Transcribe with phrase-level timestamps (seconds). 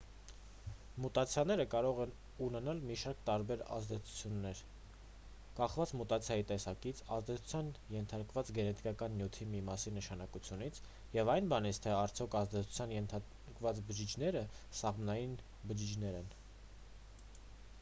[1.03, 2.13] մուտացիաները կարող են
[2.45, 4.61] ունենալ մի շարք տարբեր ազդեցություններ
[5.59, 10.81] կախված մուտացիայի տեսակից ազդեցության ենթարկված գենետիկական նյութի մի մասի նշանակությունից
[11.19, 14.45] և այն բանից թե արդյոք ազդեցության ենթարկված բջիջները
[14.81, 15.39] սաղմնային
[15.73, 16.33] բջիջներ են